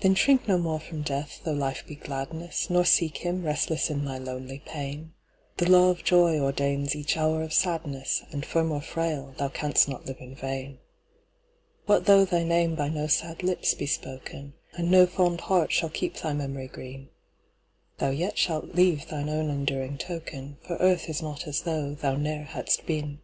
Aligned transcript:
Then 0.00 0.16
shrink 0.16 0.48
no 0.48 0.58
more 0.58 0.80
from 0.80 1.02
Death, 1.02 1.42
though 1.44 1.52
Life 1.52 1.86
be 1.86 1.94
gladness, 1.94 2.68
Nor 2.70 2.84
seek 2.84 3.18
him, 3.18 3.44
restless 3.46 3.88
in 3.88 4.04
thy 4.04 4.18
lonely 4.18 4.58
pain; 4.66 5.12
The 5.58 5.70
law 5.70 5.90
of 5.90 6.02
joy 6.02 6.40
ordains 6.40 6.96
each 6.96 7.16
hour 7.16 7.40
of 7.44 7.52
sadness, 7.52 8.24
And 8.32 8.44
firm 8.44 8.72
or 8.72 8.80
frail, 8.80 9.32
thou 9.38 9.50
canst 9.50 9.88
not 9.88 10.06
live 10.06 10.18
in 10.18 10.34
vain. 10.34 10.80
What 11.86 12.06
though 12.06 12.24
thy 12.24 12.42
name 12.42 12.74
by 12.74 12.88
no 12.88 13.06
sad 13.06 13.44
lips 13.44 13.74
be 13.74 13.86
spoken, 13.86 14.54
And 14.72 14.90
no 14.90 15.06
fond 15.06 15.42
heart 15.42 15.70
shall 15.70 15.88
keep 15.88 16.16
thy 16.16 16.32
memory 16.32 16.66
green? 16.66 17.10
Thou 17.98 18.10
yet 18.10 18.36
shalt 18.36 18.74
leave 18.74 19.06
thine 19.06 19.28
own 19.28 19.50
enduring 19.50 19.98
token, 19.98 20.56
For 20.62 20.74
earth 20.78 21.08
is 21.08 21.22
not 21.22 21.46
as 21.46 21.60
though 21.62 21.94
thou 21.94 22.16
ne'er 22.16 22.42
hadst 22.46 22.86
been. 22.86 23.20